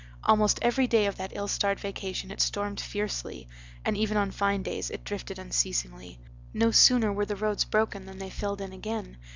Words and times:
Almost 0.23 0.57
every 0.63 0.87
day 0.87 1.05
of 1.05 1.17
that 1.17 1.31
ill 1.35 1.47
starred 1.47 1.79
vacation 1.79 2.31
it 2.31 2.41
stormed 2.41 2.79
fiercely; 2.81 3.47
and 3.85 3.95
even 3.95 4.17
on 4.17 4.31
fine 4.31 4.63
days 4.63 4.89
it 4.89 5.03
drifted 5.03 5.37
unceasingly. 5.37 6.17
No 6.55 6.71
sooner 6.71 7.13
were 7.13 7.27
the 7.27 7.35
roads 7.35 7.65
broken 7.65 8.07
than 8.07 8.17
they 8.17 8.31
filled 8.31 8.61
in 8.61 8.73
again. 8.73 9.17